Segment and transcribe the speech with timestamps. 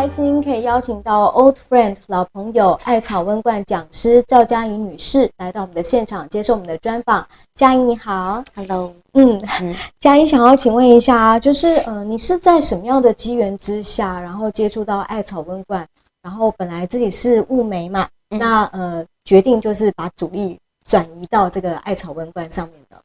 [0.00, 7.28] 开心可以邀请到 Old Friend 老朋友艾草温罐讲师赵佳怡女士来到我们的现场接受我们的专访。
[7.54, 9.42] 佳怡你好，Hello，嗯，
[9.98, 15.86] 佳怡想要请问一下啊，就是呃，你是在什么样的机缘之下，然后接触到艾草温罐，
[16.22, 23.02] 然后本来自己是雾眉嘛，嗯、那呃决定就是把主力转移到这个艾草温罐上面的。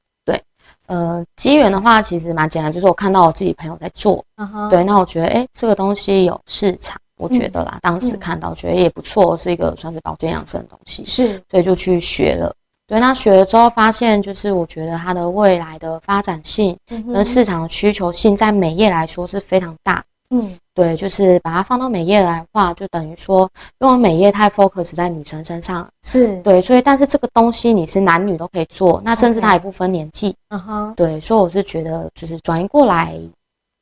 [0.87, 4.69] 呃，机缘的话其实蛮简单，就是我看到我自己朋友在做，uh -huh.
[4.69, 12.55] 对，那我觉得，哎，这个东西有市场，我觉得啦，嗯、当时看到觉得也不错，是一个算是保健养生的东西，是，所以就去学了。
[12.87, 20.03] 对，那学了之后发现，就是我觉得它的未来的发展性跟市场需求性，在美业来说是非常大。
[20.29, 26.41] 嗯，对，就是把它放到美业来的话，就等于说，因为美业太 focus 在女生身上，是。
[26.41, 33.19] 对，所以但是这个东西你是男女都可以做，那甚至它也不分年纪，嗯哼，对，所以我是觉得就是转移过来，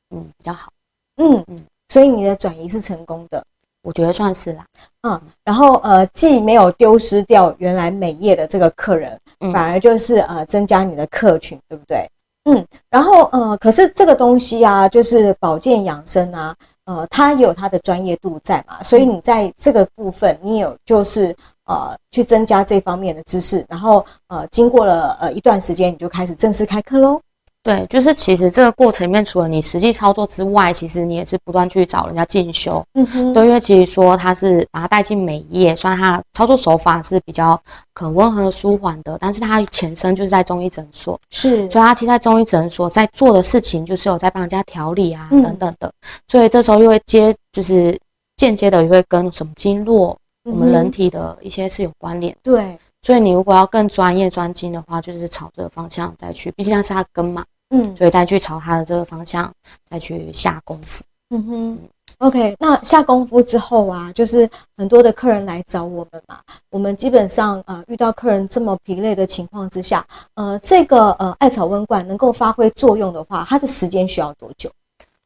[0.10, 0.74] 嗯，比较好，
[1.16, 3.46] 嗯嗯，所以你的转移是成功的，
[3.82, 4.66] 我觉得算是啦，
[5.02, 12.10] 嗯，然后呃，既没有丢失掉原来美业的这个客人，嗯，反而就是呃增加你的客群，对不对？
[12.46, 27.22] 嗯，然后呃，可是这个东西啊，就是保健养生啊，呃，它有它的专业度在嘛，所以你在这个部分，你有就是呃去增加这方面的知识，然后呃经过了呃一段时间，你就开始正式开课喽。
[27.64, 32.86] 对，就是其实这个过程里面，除了你实际操作之外，其实你也是不断去找人家进修。
[32.94, 33.34] 嗯哼。
[33.34, 37.62] 对，因为其实说他是把它带进美业，虽然他操作手法是比较
[37.94, 41.18] 可温和舒缓的，但是他前身就是在中医诊所。
[41.30, 41.72] 是。
[41.72, 45.94] 所以他其实在中医诊所在做的事情，就是有在帮人家调理啊、嗯、等等的。
[46.28, 47.98] 所以这时候又会接，就是
[48.36, 52.36] 间接的也会跟什么经络、嗯、我们人体的一些是有关联。
[52.44, 52.78] 对。
[53.06, 57.44] 所以你如果要更专业专精的话，就是朝这个方向再去，毕竟它是它根嘛。
[57.76, 59.52] 嗯，所以再去朝他的这个方向
[59.90, 61.04] 再去下功夫。
[61.32, 61.80] 嗯哼
[62.20, 74.70] ，OK，那下功夫之后啊，就是很多的客人来找我们嘛，我们基本上呃遇到客人这么疲累的情况之下，呃这个呃艾草温罐能够发挥作用的话，它的时间需要多久？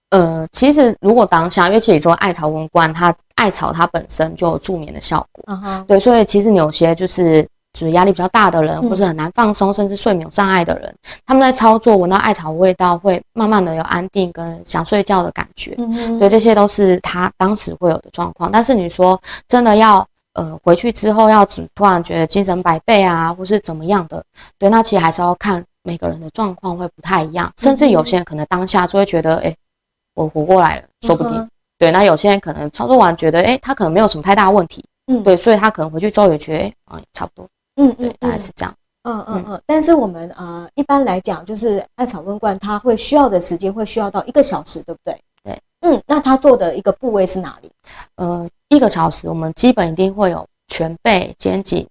[0.09, 5.43] 呃，其实如果当下，因为其实说艾草温罐它艾草它本身就有助眠的效果。
[5.47, 7.49] 嗯哼，对，所以其实有些就是。
[7.79, 10.95] 就是压力比较大的人，或是很难放松，甚至睡眠有障碍的人，
[11.27, 15.75] 他们在操作闻到艾草味道，会慢慢的有安定跟想睡觉的感觉。
[15.77, 18.51] 嗯，对，这些都是他当时会有的状况。
[18.51, 24.23] 但是你说真的要呃回去之后要突然觉得精神百倍啊，或是怎么样的，
[24.57, 27.53] 对，那其实还是要看每个人的状况会不太一样。
[27.57, 29.55] 甚至有些人可能当下就会觉得，哎，
[30.15, 31.49] 我活过来了，说不定。
[31.77, 34.85] 对，那有些人可能操作完觉得，哎，他可能没有什么太大问题。
[35.05, 37.47] 嗯，对，所以他可能回去之后也觉得，哎，啊，差不多。
[37.77, 38.75] 嗯，对，大概是这样。
[39.03, 39.61] 嗯嗯嗯。
[39.67, 45.21] 但是我们呃一般来讲，就是艾草温罐，它会需要的时间会需要到一个小时，对不对？
[45.43, 45.61] 对。
[45.79, 47.71] 嗯，那它做的一个部位是哪里？
[48.15, 51.87] 呃，一个小时，我们基本一定会有全背、肩颈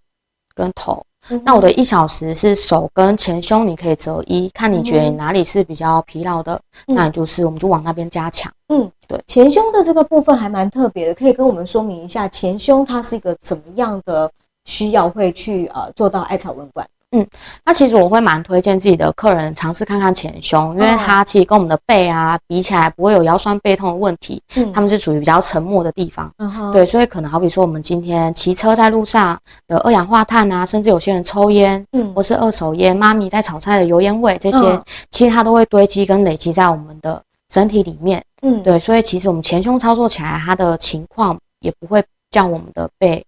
[0.55, 1.07] 跟头。
[1.29, 1.41] 嗯。
[1.45, 8.53] 那我的一小时是手跟前胸，你可以择一，看你觉得哪里是比较疲劳的，嗯，那你就是我们就往那边加强。
[8.69, 9.23] 嗯，对。
[9.29, 14.33] 前胸的这个部分还蛮特别的，可以跟我们说明一下前胸它是一个怎么样的？
[14.67, 17.27] 需要会去呃做到艾草温罐，嗯，
[17.65, 43.25] 那其实我会蛮推荐自己的客人尝试看看前胸，因为它其实跟我们的背啊比起来不会有腰酸背痛的问题，嗯，他们是属于比较沉默的地方，嗯哼，对，所以可能好比说我们今天骑车在路上的二氧化碳啊，甚至有些人抽烟，嗯，或是二手烟，妈咪在炒菜的油烟味这些，嗯，其实它都会堆积跟累积在我们的身体里面，嗯，对，所以其实我们前胸操作起来，它的情况也不会叫我们的背。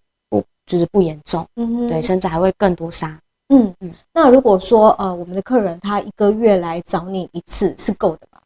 [0.68, 3.20] 就是不严重，嗯哼，对，甚至还会更多杀。
[3.48, 3.92] 嗯嗯。
[4.12, 8.40] 那如果说呃，我们的客人他一个月来找你一次是够的吗？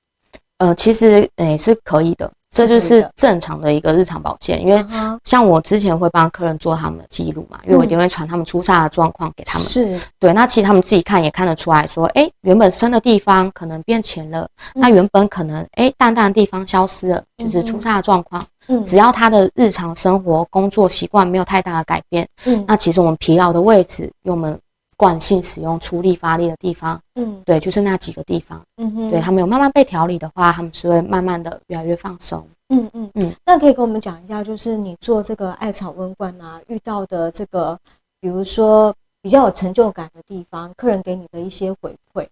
[0.57, 2.33] 呃，其实也是可以的。
[2.53, 4.85] 这就是正常的一个日常保健，因为
[5.25, 9.67] 像我之前会帮客人做他们的记录嘛，因为我一定会传他们出痧的状况给他们。
[9.67, 9.99] 是。
[10.21, 18.45] 对，那其实他们自己看也看得出来说，哎，原本深的地方可能变浅了，那原本可能哎淡淡的地方消失了，就是出痧的状况。
[18.69, 18.85] 嗯。
[18.85, 24.61] 只要他的日常生活工作习惯没有太大的改变，嗯，那其实我们疲劳的位置，用我们
[25.03, 33.35] 惯性使用出力发力的地方，嗯，对，就是那几个地方，嗯哼，对，他们有慢慢被调理的话，他们是会慢慢的越来越放松，嗯嗯嗯。
[33.45, 37.81] 那可以跟我们讲一下，就是你做这个艾草温罐啊，遇到的这个，
[38.21, 42.29] 比如说比较有成就感的地方，客人给你的一些回馈。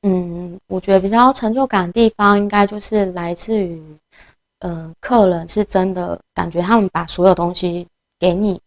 [0.00, 3.82] 嗯，我觉得比较有成就感的地方，应该就是来自于
[4.60, 8.62] 嗯、呃，客人是真的感觉他们把所有东西给你。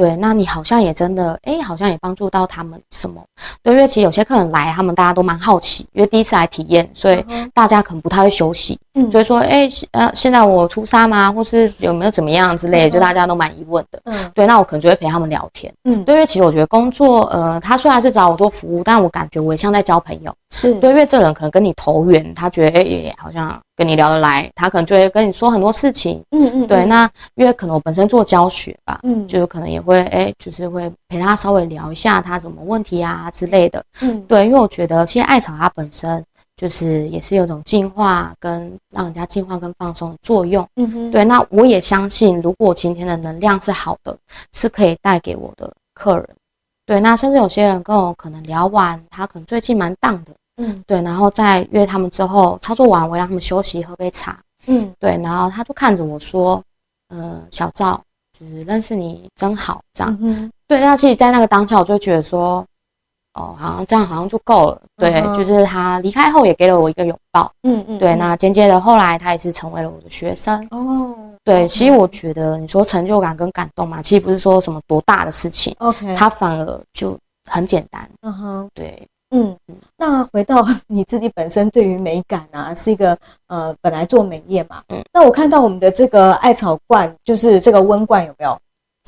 [0.00, 3.24] 对，那你好像也真的，哎，好像也帮助到他们什么？
[3.62, 11.32] 对，因为其实有些客人来，他们大家都蛮好奇，因为第一次来体验，所以大家可能不太会休息，嗯，所以说，哎，呃，现在我出差吗？
[11.32, 23.60] 或是有没有怎么样之类的，就大家都蛮疑问的，嗯，对，那我可能就会陪他们聊天，嗯，对，因为其实我觉得工作，呃，他虽然是找我做服务，但我感觉我也像在交朋友，是对，因为这人可能跟你投缘，他觉得，哎，好像。
[23.76, 26.22] 跟你聊得来，他可能就会跟你说很多事情。
[26.32, 33.82] 嗯嗯，对，那因为可能我本身做教学吧，嗯，就有可能也会哎、欸，就是会陪他稍微聊一下他什么问题啊之类的。
[34.02, 36.26] 嗯，对，因为我觉得其实艾草它本身
[36.58, 40.68] 就是也是有种净化跟让人家净化跟放松的作用。
[40.76, 44.18] 嗯哼，对，那我也相信，如果今天的能量是好的，
[44.52, 46.28] 是可以带给我的客人。
[46.90, 50.32] 对，那甚至有些人跟我可能聊完，他可能最近蛮 down 的。
[50.56, 54.40] 嗯，对，然后再约他们之后操作完，我让他们休息喝杯茶。
[54.66, 56.64] 嗯，对，然后他就看着我说
[57.08, 58.02] ：“呃，小赵，
[58.36, 62.66] 就是认识你真好。”这样，嗯，对，那其实，在那个当下，我就觉得说，
[63.34, 64.82] 哦，好像这样好像就够了。
[64.96, 67.52] 对，嗯、就是他离开后也给了我一个拥抱。
[67.62, 70.66] 嗯嗯，对，那间接的后来他也是成为了我的学生。
[70.70, 75.74] 哦，对，其实我觉得你说成就感跟感动嘛，其实不是说什么多大的事情。
[75.78, 77.18] OK，他反而就
[77.48, 78.10] 很简单。
[78.22, 79.06] 嗯哼，对。
[79.32, 79.56] 嗯，
[79.96, 83.16] 那回到你自己本身对于美感啊，是一个
[83.46, 88.58] 呃本来做美业嘛，嗯，那我看到我们的这个艾草罐，就是这个温罐有没有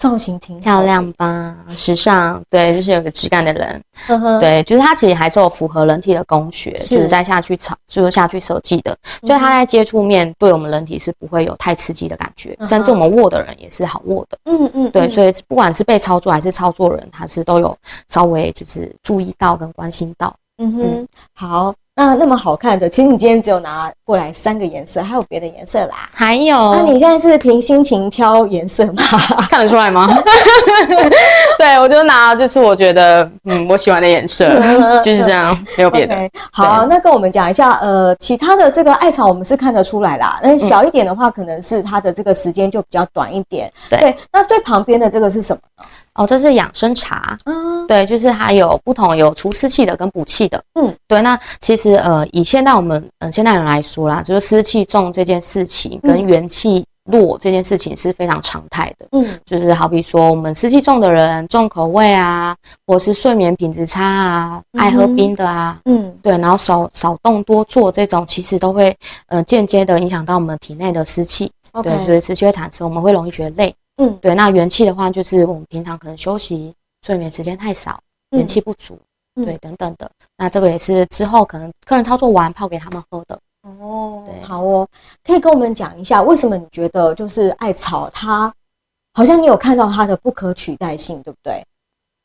[0.03, 1.59] 造型挺漂亮吧？
[1.69, 6.97] 时尚，对，就是有个质感的人，呵呵对，就是它其实还是有符合人体的工学，是。
[6.97, 17.79] 就是再下去炒，就是下去设计的，所以它在接触面对我们人体是不会有太刺激的感觉，嗯、甚至我们握的人也是好握的，嗯嗯，对，所以不管是被操作还是操作人，他是都有
[18.09, 20.35] 稍微就是注意到跟关心到。
[20.65, 26.09] 嗯哼，好，那那么好看的，其实你今天只有拿过来三个颜色，还有别的颜色啦？
[26.13, 26.73] 还有？
[26.73, 29.03] 那你现在是凭心情挑颜色吗？
[29.51, 30.07] 看得出来吗？
[31.59, 34.49] 对，我就拿就是我觉得嗯我喜欢的颜色，
[35.03, 36.15] 就是这样，没有别的。
[36.15, 43.73] Okay, 好，那跟我们讲一下，呃，其他的这个艾草我们是看得出来啦，那小一点的话，可能是它的这个时间就比较短一点。
[43.91, 45.85] 对，对，那最旁边的这个是什么呢？
[46.15, 51.23] 哦，这是养生茶，嗯，对，就是它有不同，有除湿气的跟补气的，嗯，对。
[51.23, 62.57] 那其实呃，以现在我们嗯、呃、现代人来说啦，就是湿气重这件事情跟元气弱这件事情是非常常态的，嗯，就是好比说我们湿气重的人，重口味啊，
[62.87, 68.99] 或是睡眠品质差啊，爱喝冰的啊，嗯，对，然后少少动多坐这种，其实都会
[69.29, 73.75] 呃间接的影响到我们体内的湿气.对，所以湿气会产生，我们会容易觉得累。
[73.97, 76.75] 嗯，对，那元气的话，就是我们平常可能休息、
[77.05, 78.99] 睡眠时间太少，元气不足，
[79.35, 80.11] 嗯、对，等等的。
[80.37, 83.41] 那这个也是之后可能客人操作完泡给他们喝的。
[83.63, 84.89] 哦，对，好哦，
[85.25, 88.55] 可以跟我们讲一下，为什么你觉得就是艾草它，
[89.15, 91.67] 好像你有看到它的不可取代性，对不对？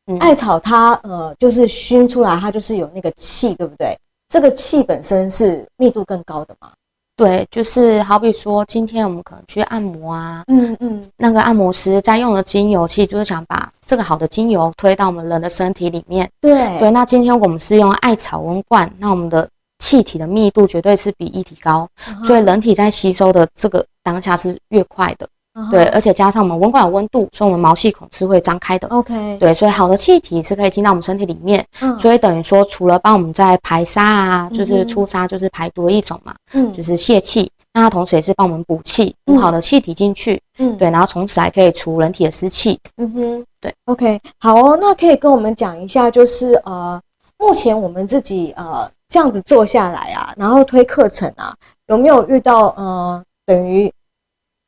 [0.07, 3.99] 嗯，艾草它呃，就是熏出来，它就是有那个气，对不对？
[4.29, 6.73] 这个气本身是密度更高的吗？
[7.17, 16.29] 对，就是好比说，今天我们可能去按摩啊，嗯嗯，那个按摩师在用的精油，其实就是想把这个好的精油推到我们人的身体里面。
[16.39, 19.49] 对对，那今天我们是用艾草温罐，那我们的
[19.79, 25.27] 气体的密度绝对是比液体高，嗯，所以人体在吸收的这个当下是越快的。
[25.71, 28.87] 对，而且加上我们温管有温度，所以我们毛细孔是会张开的。
[28.89, 31.65] OK，对，所以好的气体是可以进到我们身体里面。
[31.79, 36.35] 嗯，所以等于说，除了帮我们在排沙啊，就是出沙，就是排毒的一种嘛。
[36.53, 40.41] 嗯，就是泄气，那它同时也是帮我们补气，补好的气体进去。
[40.57, 42.79] 嗯，对，然后从此还可以除人体的湿气。
[42.97, 43.73] 嗯哼，对。
[43.85, 47.01] OK，好哦，那可以跟我们讲一下，就是呃，
[47.37, 51.55] 目前我们自己呃这样子做下来啊，然后推课程啊，
[51.87, 53.91] 有没有遇到呃等于？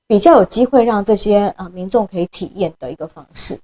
[0.10, 3.60] 比较有机会让这些呃民众可以体验的一个方式，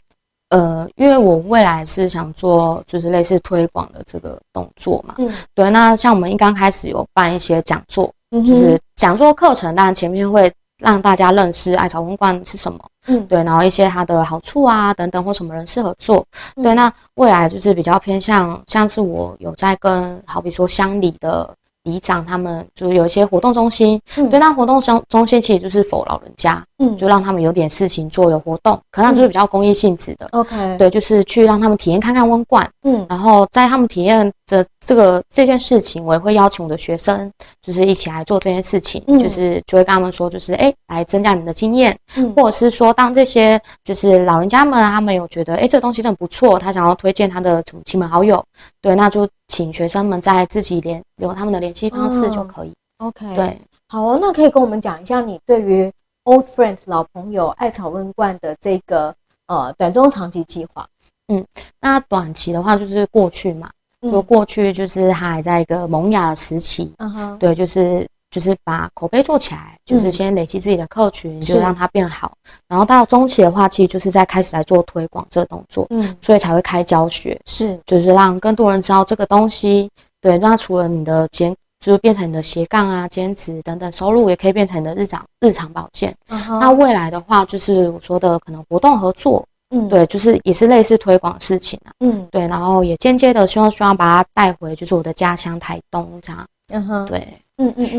[0.50, 21.56] 呃，因为我未来是想做就是类似推广的这个动作嘛，嗯，对，那像我们一刚开始有办一些讲座，嗯，就是讲座课程，当然前面会让大家认识艾草温罐是什么，嗯，对，然后一些它的好处啊等等或什么人适合做，嗯，对，那未来就是比较偏向像是我有在跟好比说乡里的。
[21.86, 48.46] 里长他们就是有一些活动中心，嗯，对，那活动中中心其实就是 for 老人家，嗯，就让他们有点事情做，有活动，可能就是比较公益性质的，OK，嗯，对，就是去让他们体验看看温罐，嗯，然后在他们体验的这个这件事情，我也会邀请我的学生，就是一起来做这件事情，嗯，就是就会跟他们说，就是哎，来增加你们的经验，嗯，或者是说当这些就是老人家们他们有觉得哎这个东西真的不错，他想要推荐他的什么亲朋好友，
[48.82, 52.74] 对，那就请学生们在自己联留他们的联系方式就可以。
[52.98, 55.92] Oh, OK，对，好哦，那可以跟我们讲一下你对于
[56.24, 59.16] Old Friend 老朋友艾草温罐的这个
[59.48, 60.88] 呃短中长期计划。
[61.28, 61.46] 嗯，
[61.82, 63.72] 那短期的话就是过去嘛，
[64.12, 72.34] 就过去就是他还在一个萌芽的时期，嗯哼，对，就是就是把口碑做起来，就是先累积自己的客群，就让它变好。
[72.68, 79.90] 然后到中期的话，其实就是在开始来做推广这个动作，嗯，所以才会开教学，是，就是让更多人知道这个东西，
[80.22, 81.56] 对，那除了你的兼。
[81.82, 86.16] 就是变成你的斜杠啊、兼职等等收入，也可以变成你的日常日常保健。
[86.28, 86.60] Uh huh.
[86.60, 96.48] 那未来的话，就是我说的可能活动合作，嗯，对，就是也是类似推广事情啊，嗯，对，然后也间接的希望希望把它带回就是我的家乡台东这样。
[96.70, 97.08] 嗯哼、uh，huh.
[97.08, 97.90] 对，嗯嗯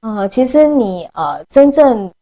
[0.00, 2.12] 嗯，呃，其实你呃真正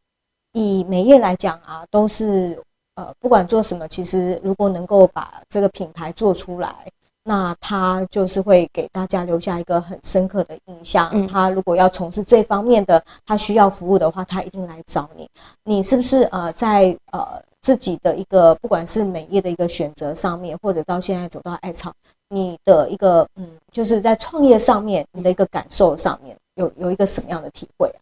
[0.52, 2.62] 以美业来讲啊，都是
[2.94, 6.74] 呃不管做什么，其实如果能够把这个品牌做出来。
[7.24, 11.10] 那他就是会给大家留下一个很深刻的印象。
[11.12, 15.28] 嗯，他如果要从事这方面的，他需要服务的话，他一定来找你。
[15.62, 21.92] 你是不是呃在呃自己的一个不管是美业的一个选择上面，或者到现在走到艾草，
[22.30, 28.00] 你的一个嗯就是在创业上面，你的一个感受上面有有一个什么样的体会啊？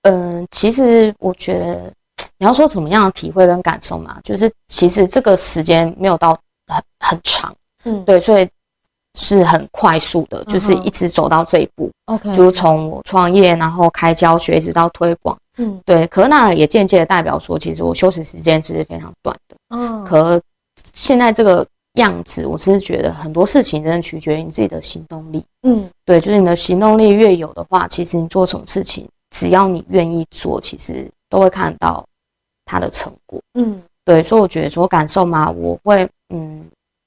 [0.00, 1.92] 嗯，其实我觉得
[2.38, 7.54] 你要说怎么样的体会跟感受嘛，就是其实这个时间没有到很很长。
[7.84, 8.48] 嗯，对，所以
[9.14, 11.90] 是很快速的，就是一直走到这一步。
[12.06, 15.36] OK，就是从我创业，然后开教学，一直到推广。
[15.60, 16.06] 嗯，对。
[16.06, 19.56] 可那也间接的代表说，其实我休息时间其实非常短的。
[19.68, 20.40] 嗯，可
[20.94, 25.44] 现在这个样子，我只是觉得很多事情真的取决于你自己的行动力。
[25.62, 32.06] 嗯，对，就是你的行动力越有的话，其实你做什么事情，只要你愿意做，其实都会看到
[32.64, 33.40] 它的成果。
[33.54, 36.66] 嗯，对，所以我觉得说感受嘛，我会嗯。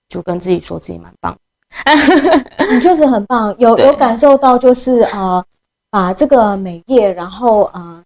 [0.09, 1.35] 就跟自己说自己蛮棒，
[2.69, 5.43] 你确实很棒，有有感受到就是呃，
[5.89, 8.03] 把这个美业，然后呃，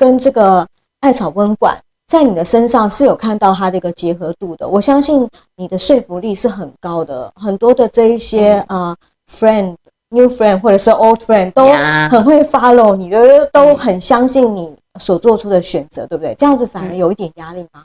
[0.00, 0.66] 跟这个
[1.00, 4.68] 艾草温馆在你的身上是有看到它的一个结合度的。
[4.68, 8.96] 我相信你的说服力是很高的，很多的这一些呃
[9.30, 9.76] friend、
[10.08, 11.66] new friend 或者是 old friend 都
[12.08, 16.34] 很会 follow 你的，都很相信你所做出的选择，对不对？
[16.34, 17.84] 这样子反而有一点压力吗？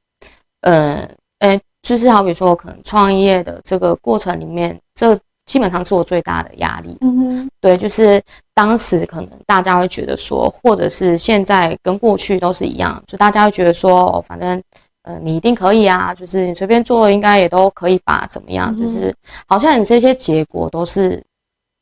[0.62, 1.60] 嗯，哎。
[1.86, 6.98] 就是好比说，我可能创业的这个过程里面，这基本上是我最大的压力。
[7.02, 8.24] 嗯哼，对，就是
[8.54, 14.64] 当时可能大家会觉得说，或者是现在跟过去都是一样，就大家会觉得说，哦，反正
[15.04, 18.76] 呃你一定可以啊，就是你随便做应该也都可以吧，怎么样？
[18.76, 19.14] 嗯，就是
[19.48, 21.24] 好像你这些结果都是，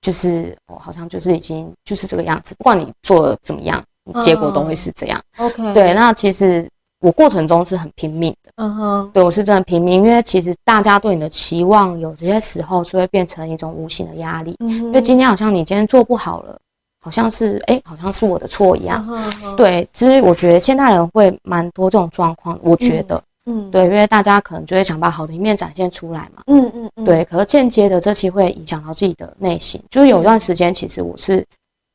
[0.01, 3.83] 就是哦，好像就是已经就是这个样子，不管你做的怎么样，
[4.21, 5.21] 结果都会是这样。
[5.37, 6.69] 哦，OK，对，那其实。
[7.03, 16.59] 我过程中是很拼命的，嗯哼，对，我是真的拼命，因为其实大家对你的期望，有这些时候是会变成一种无形的压力，嗯哼，因为今天好像你今天做不好了，
[17.01, 31.45] 好像是，哎，好像是我的错一样，嗯哼，对，其实我觉得现代人会蛮多这种状况，我觉得，嗯，对，因为大家可能就会想把好的一面展现出来嘛，嗯嗯嗯，对，可是间接的这期会影响到自己的内心，就是有一段时间，其实我是，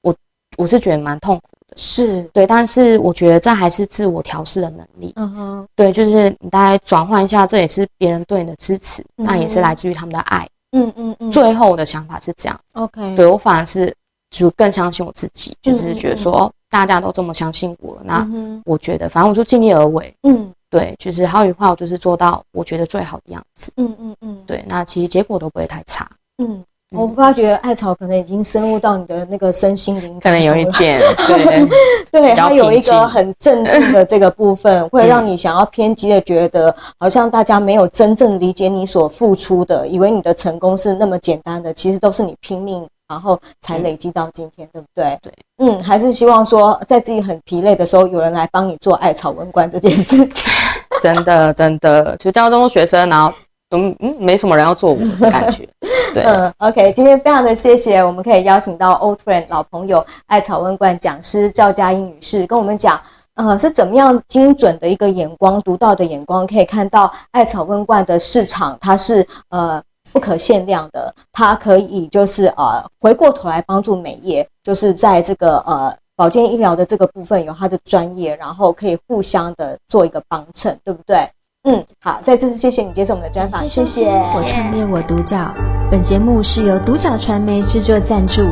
[0.03, 0.15] 我
[0.59, 1.43] 我是觉得蛮痛苦。
[1.77, 5.13] 是对，但是我觉得这还是自我调试的能力。
[5.17, 10.49] 嗯哼，对，就是你大概转换一下，这也是别人对你的支持，那、嗯、也是来自于他们的爱。
[10.73, 11.31] 嗯嗯嗯。
[11.31, 12.61] 最后的想法是这样。
[12.73, 13.17] OK。
[13.17, 13.95] 对，我反而是
[14.31, 18.29] 就更相信我自己，就是觉得说，哦，大家都这么相信我，那
[18.65, 20.15] 我觉得反正我就尽力而为。
[20.23, 23.73] 嗯，对，就是好与坏，我就是做到我觉得最好的样子。
[23.77, 24.43] 嗯嗯嗯。
[24.47, 26.11] 对，那其实结果都不会太差。
[26.39, 26.65] 嗯。
[26.90, 31.68] 我发觉艾草可能已经深入到你的那个身心灵，可能有一点， 对，
[32.11, 45.18] 对，它有一个很镇定的这个部分，会让你想要偏激的觉得，好像大家没有真正理解你所付出的，以为你的成功是那么简单的，其实都是你拼命，然后才累积到今天，对不对？
[45.21, 50.50] 对，嗯，还是希望说，在自己很疲累的时候，有人来帮你做艾草文官这件事情。
[51.02, 53.35] 真的，真的，就教这么多学生，然后。
[53.71, 55.68] 嗯嗯，没什么人要做我的感觉，
[56.15, 63.03] 对，嗯，OK，今天非常的谢谢，我们可以邀请到 Old Friend 老朋友艾草温罐讲师赵佳音女士跟我们讲，
[63.35, 81.31] 呃，是怎么样精准的一个眼光，独到的眼光，可以看到艾草温罐的市场，它是呃不可限量的，它可以就是呃回过头来帮助美业，就是在这个呃保健医疗的这个部分有它的专业，然后可以互相的做一个帮衬，对不对？
[81.65, 84.07] 嗯，好，再次谢谢你接受我们的专访，谢谢。
[84.09, 85.53] 我创业我独角，
[85.91, 88.43] 本节目是由独角传媒制作赞助，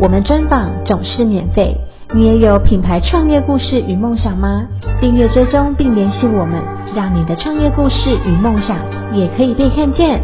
[0.00, 1.76] 我们专访总是免费。
[2.14, 4.66] 你也有品牌创业故事与梦想吗？
[5.00, 6.60] 订阅追踪并联系我们，
[6.94, 8.76] 让你的创业故事与梦想
[9.12, 10.20] 也可以被看见。